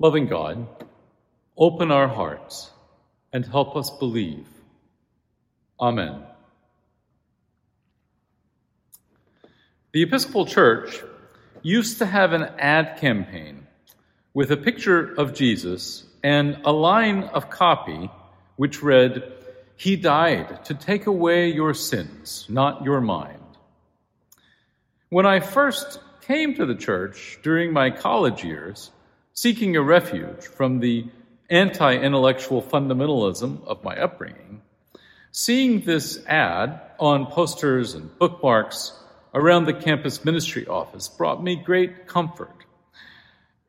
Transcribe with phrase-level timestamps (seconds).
[0.00, 0.66] Loving God,
[1.56, 2.70] open our hearts
[3.32, 4.46] and help us believe.
[5.80, 6.22] Amen.
[9.92, 11.02] The Episcopal Church
[11.62, 13.66] used to have an ad campaign
[14.34, 18.08] with a picture of Jesus and a line of copy
[18.54, 19.32] which read,
[19.76, 23.42] He died to take away your sins, not your mind.
[25.08, 28.92] When I first came to the church during my college years,
[29.38, 31.06] seeking a refuge from the
[31.48, 34.60] anti intellectual fundamentalism of my upbringing,
[35.30, 38.92] seeing this ad on posters and bookmarks
[39.32, 42.64] around the campus ministry office brought me great comfort.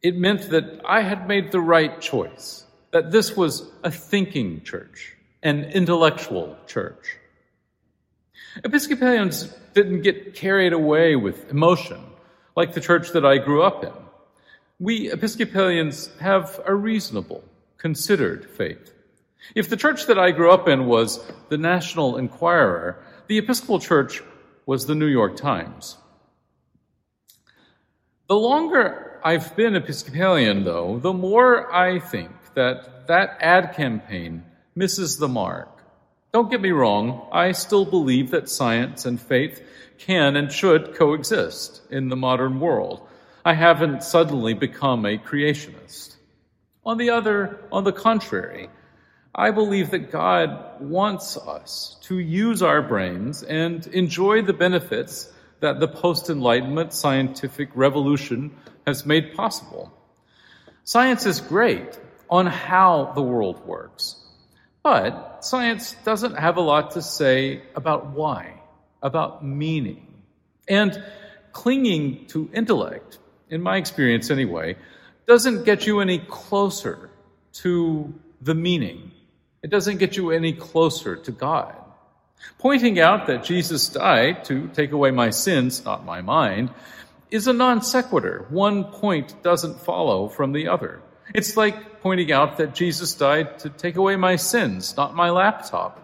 [0.00, 5.14] It meant that I had made the right choice, that this was a thinking church,
[5.42, 7.18] an intellectual church.
[8.64, 12.00] Episcopalians didn't get carried away with emotion
[12.56, 13.92] like the church that I grew up in.
[14.82, 17.44] We Episcopalians have a reasonable,
[17.76, 18.94] considered faith.
[19.54, 24.22] If the church that I grew up in was the National Enquirer, the Episcopal Church
[24.64, 25.98] was the New York Times.
[28.26, 35.18] The longer I've been Episcopalian, though, the more I think that that ad campaign misses
[35.18, 35.84] the mark.
[36.32, 39.62] Don't get me wrong, I still believe that science and faith
[39.98, 43.06] can and should coexist in the modern world.
[43.44, 46.16] I haven't suddenly become a creationist.
[46.84, 48.68] On the other, on the contrary,
[49.34, 55.80] I believe that God wants us to use our brains and enjoy the benefits that
[55.80, 59.92] the post Enlightenment scientific revolution has made possible.
[60.84, 64.16] Science is great on how the world works,
[64.82, 68.60] but science doesn't have a lot to say about why,
[69.02, 70.06] about meaning.
[70.66, 71.02] And
[71.52, 73.18] clinging to intellect,
[73.50, 74.76] in my experience anyway,
[75.26, 77.10] doesn't get you any closer
[77.52, 79.10] to the meaning
[79.62, 81.74] it doesn't get you any closer to God.
[82.58, 86.70] Pointing out that Jesus died to take away my sins, not my mind,
[87.30, 88.46] is a non sequitur.
[88.48, 91.02] One point doesn't follow from the other.
[91.34, 95.98] It's like pointing out that Jesus died to take away my sins, not my laptop.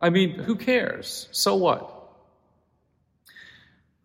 [0.00, 1.28] I mean, who cares?
[1.30, 1.98] So what?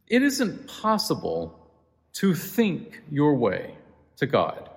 [0.08, 1.57] It isn't possible
[2.18, 3.76] to think your way
[4.16, 4.72] to God.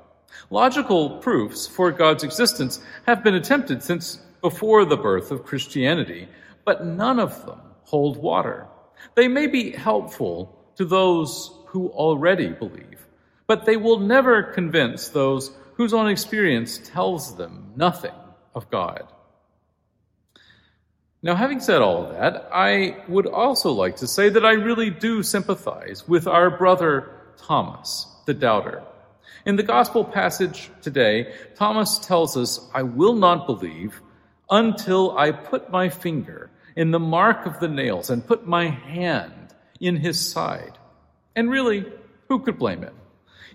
[0.51, 6.29] Logical proofs for God's existence have been attempted since before the birth of Christianity,
[6.67, 8.67] but none of them hold water.
[9.15, 13.07] They may be helpful to those who already believe,
[13.47, 18.15] but they will never convince those whose own experience tells them nothing
[18.55, 19.05] of God.
[21.23, 24.91] Now, having said all of that, I would also like to say that I really
[24.91, 28.83] do sympathize with our brother Thomas, the doubter.
[29.47, 34.01] In the gospel passage today, Thomas tells us, I will not believe
[34.51, 39.55] until I put my finger in the mark of the nails and put my hand
[39.81, 40.79] in his side.
[41.35, 41.87] And really,
[42.29, 42.95] who could blame him?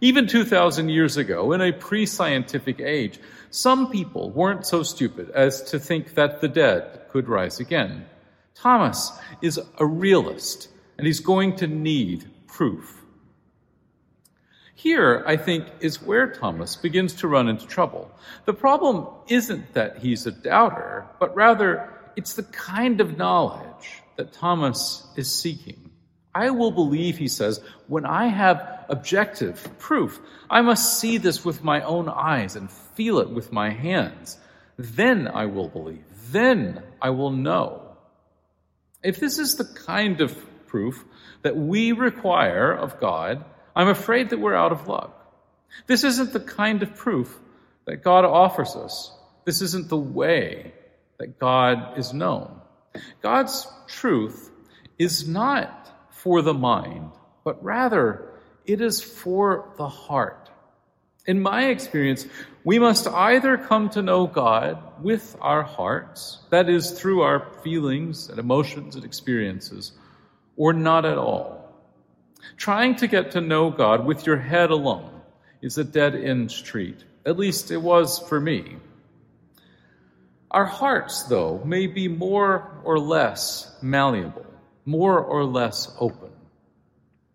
[0.01, 3.19] Even 2,000 years ago, in a pre scientific age,
[3.49, 8.05] some people weren't so stupid as to think that the dead could rise again.
[8.53, 9.11] Thomas
[9.41, 13.04] is a realist, and he's going to need proof.
[14.75, 18.11] Here, I think, is where Thomas begins to run into trouble.
[18.45, 24.33] The problem isn't that he's a doubter, but rather it's the kind of knowledge that
[24.33, 25.89] Thomas is seeking.
[26.33, 30.19] I will believe, he says, when I have objective proof.
[30.49, 34.37] I must see this with my own eyes and feel it with my hands.
[34.77, 36.03] Then I will believe.
[36.31, 37.97] Then I will know.
[39.03, 40.37] If this is the kind of
[40.67, 41.03] proof
[41.43, 45.11] that we require of God, I'm afraid that we're out of luck.
[45.87, 47.37] This isn't the kind of proof
[47.85, 49.11] that God offers us.
[49.43, 50.73] This isn't the way
[51.19, 52.61] that God is known.
[53.21, 54.51] God's truth
[54.97, 57.11] is not for the mind,
[57.43, 58.31] but rather
[58.65, 60.49] it is for the heart.
[61.27, 62.25] In my experience,
[62.63, 68.29] we must either come to know God with our hearts, that is, through our feelings
[68.29, 69.91] and emotions and experiences,
[70.55, 71.64] or not at all.
[72.57, 75.21] Trying to get to know God with your head alone
[75.61, 77.03] is a dead end street.
[77.25, 78.77] At least it was for me.
[80.51, 84.45] Our hearts, though, may be more or less malleable,
[84.85, 86.29] more or less open.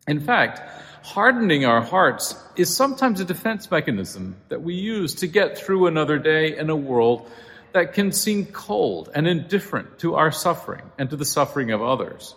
[0.07, 0.61] In fact,
[1.05, 6.19] hardening our hearts is sometimes a defense mechanism that we use to get through another
[6.19, 7.31] day in a world
[7.73, 12.35] that can seem cold and indifferent to our suffering and to the suffering of others.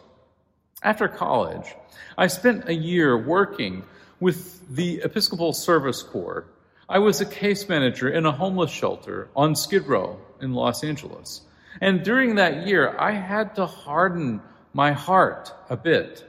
[0.84, 1.74] After college,
[2.18, 3.84] I spent a year working
[4.20, 6.46] with the Episcopal Service Corps
[6.90, 11.42] I was a case manager in a homeless shelter on Skid Row in Los Angeles.
[11.80, 14.42] And during that year, I had to harden
[14.74, 16.24] my heart a bit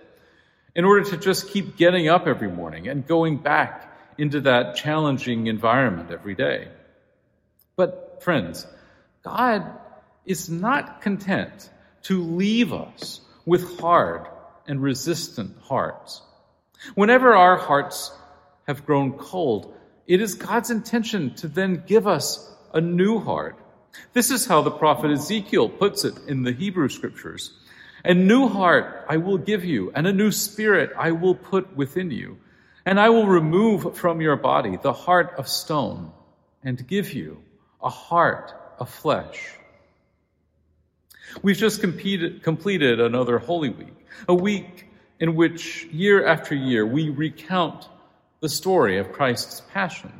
[0.74, 5.48] in order to just keep getting up every morning and going back into that challenging
[5.48, 6.68] environment every day.
[7.76, 8.66] But, friends,
[9.22, 9.70] God
[10.24, 11.68] is not content
[12.04, 14.26] to leave us with hard
[14.66, 16.22] and resistant hearts.
[16.94, 18.12] Whenever our hearts
[18.66, 19.74] have grown cold,
[20.06, 23.58] it is God's intention to then give us a new heart.
[24.12, 27.52] This is how the prophet Ezekiel puts it in the Hebrew scriptures.
[28.04, 32.10] A new heart I will give you, and a new spirit I will put within
[32.10, 32.38] you.
[32.84, 36.12] And I will remove from your body the heart of stone
[36.62, 37.38] and give you
[37.82, 39.54] a heart of flesh.
[41.42, 44.88] We've just completed another Holy Week, a week
[45.20, 47.88] in which year after year we recount
[48.40, 50.12] the story of Christ's passion.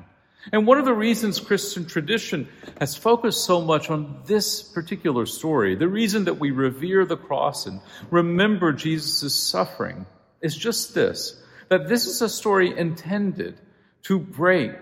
[0.53, 2.49] And one of the reasons Christian tradition
[2.79, 7.67] has focused so much on this particular story, the reason that we revere the cross
[7.67, 7.81] and
[8.11, 10.07] remember Jesus' suffering,
[10.43, 11.41] is just this
[11.71, 13.59] that this is a story intended
[14.03, 14.77] to break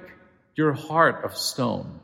[0.56, 2.00] your heart of stone.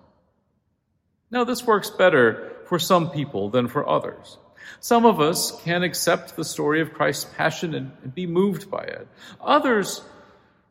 [1.31, 4.39] Now, this works better for some people than for others.
[4.81, 9.09] Some of us can accept the story of Christ's passion and be moved by it.
[9.41, 10.03] Others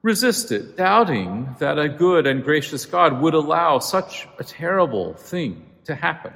[0.02, 5.66] resist it, doubting that a good and gracious God would allow such a terrible thing
[5.86, 6.34] to happen.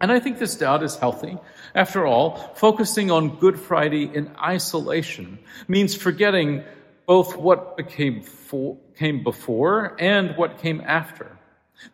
[0.00, 1.36] And I think this doubt is healthy.
[1.74, 6.62] After all, focusing on Good Friday in isolation means forgetting
[7.06, 8.24] both what became
[8.96, 11.36] came before and what came after.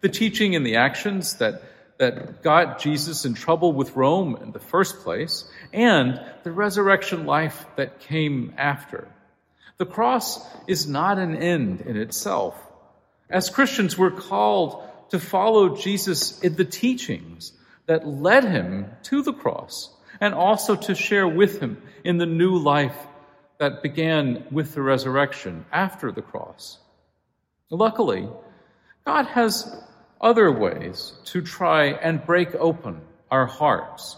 [0.03, 1.63] The teaching and the actions that,
[2.01, 7.67] that got Jesus in trouble with Rome in the first place, and the resurrection life
[7.77, 9.07] that came after.
[9.77, 12.57] The cross is not an end in itself.
[13.29, 17.53] As Christians, we're called to follow Jesus in the teachings
[17.85, 22.57] that led him to the cross and also to share with him in the new
[22.57, 22.97] life
[23.59, 26.79] that began with the resurrection after the cross.
[27.69, 28.27] Luckily,
[29.05, 29.71] God has
[30.21, 33.01] other ways to try and break open
[33.31, 34.17] our hearts.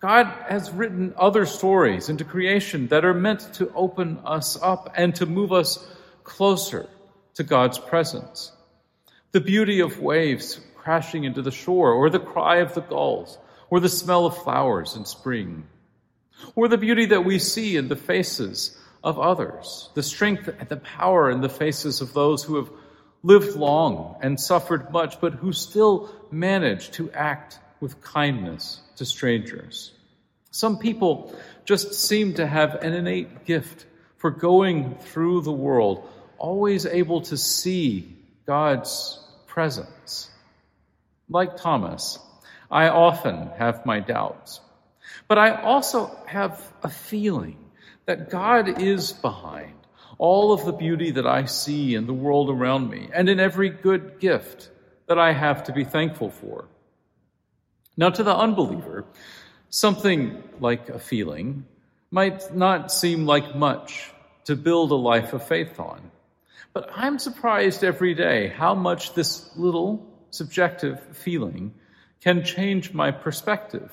[0.00, 5.14] God has written other stories into creation that are meant to open us up and
[5.16, 5.86] to move us
[6.24, 6.88] closer
[7.34, 8.52] to God's presence.
[9.32, 13.38] The beauty of waves crashing into the shore, or the cry of the gulls,
[13.68, 15.64] or the smell of flowers in spring,
[16.54, 20.78] or the beauty that we see in the faces of others, the strength and the
[20.78, 22.70] power in the faces of those who have
[23.22, 29.92] lived long and suffered much, but who still managed to act with kindness to strangers.
[30.50, 31.34] Some people
[31.64, 33.86] just seem to have an innate gift
[34.16, 36.08] for going through the world,
[36.38, 40.30] always able to see God's presence.
[41.28, 42.18] Like Thomas,
[42.70, 44.60] I often have my doubts,
[45.28, 47.56] but I also have a feeling
[48.06, 49.79] that God is behind
[50.20, 53.70] all of the beauty that I see in the world around me and in every
[53.70, 54.68] good gift
[55.06, 56.66] that I have to be thankful for.
[57.96, 59.06] Now, to the unbeliever,
[59.70, 61.64] something like a feeling
[62.10, 64.12] might not seem like much
[64.44, 66.10] to build a life of faith on.
[66.74, 71.72] But I'm surprised every day how much this little subjective feeling
[72.20, 73.90] can change my perspective.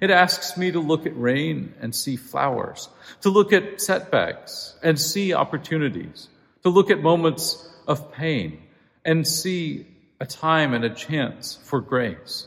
[0.00, 2.88] It asks me to look at rain and see flowers,
[3.22, 6.28] to look at setbacks and see opportunities,
[6.62, 8.62] to look at moments of pain
[9.04, 9.86] and see
[10.20, 12.46] a time and a chance for grace.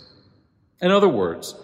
[0.81, 1.55] In other words,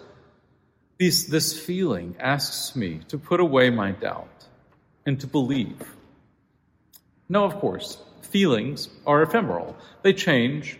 [0.98, 4.46] this, this feeling asks me to put away my doubt
[5.04, 5.82] and to believe.
[7.28, 9.76] Now, of course, feelings are ephemeral.
[10.02, 10.78] They change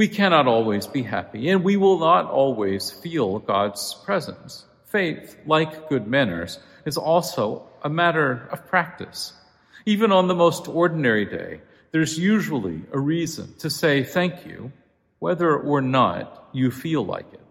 [0.00, 4.64] we cannot always be happy, and we will not always feel God's presence.
[4.86, 9.34] Faith, like good manners, is also a matter of practice.
[9.84, 14.72] Even on the most ordinary day, there's usually a reason to say thank you,
[15.18, 17.44] whether or not you feel like it.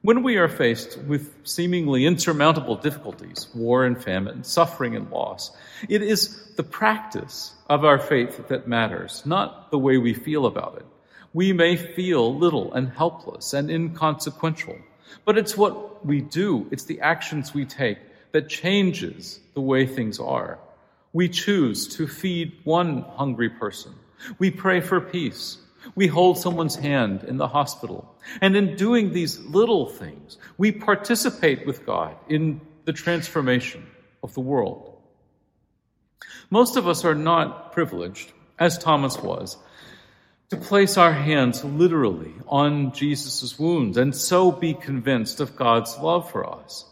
[0.00, 5.54] When we are faced with seemingly insurmountable difficulties, war and famine, suffering and loss,
[5.86, 10.78] it is the practice of our faith that matters, not the way we feel about
[10.78, 10.86] it.
[11.32, 14.78] We may feel little and helpless and inconsequential,
[15.24, 17.98] but it's what we do, it's the actions we take
[18.32, 20.58] that changes the way things are.
[21.12, 23.94] We choose to feed one hungry person.
[24.38, 25.58] We pray for peace.
[25.94, 28.14] We hold someone's hand in the hospital.
[28.40, 33.86] And in doing these little things, we participate with God in the transformation
[34.22, 34.96] of the world.
[36.50, 39.56] Most of us are not privileged as Thomas was,
[40.52, 46.30] to place our hands literally on Jesus' wounds and so be convinced of God's love
[46.30, 46.84] for us.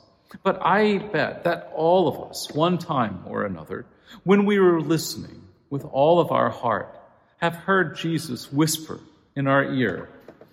[0.42, 3.84] But I bet that all of us, one time or another,
[4.24, 6.98] when we were listening with all of our heart,
[7.36, 8.98] have heard Jesus whisper
[9.36, 10.08] in our ear,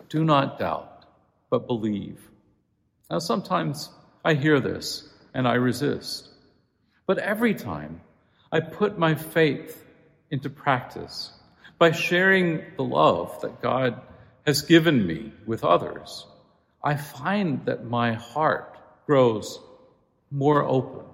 [0.10, 1.06] Do not doubt,
[1.50, 2.20] but believe.
[3.10, 3.88] Now, sometimes
[4.26, 6.28] I hear this and I resist.
[7.06, 8.02] But every time
[8.52, 9.82] I put my faith
[10.30, 11.32] into practice,
[11.78, 14.02] by sharing the love that God
[14.46, 16.26] has given me with others,
[16.84, 19.60] I find that my heart grows
[20.32, 21.06] more open,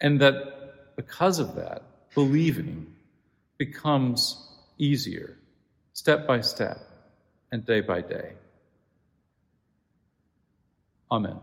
[0.00, 1.82] and that because of that,
[2.14, 2.94] believing
[3.58, 5.38] becomes easier,
[5.92, 6.78] step by step
[7.52, 8.32] and day by day.
[11.10, 11.38] Amen.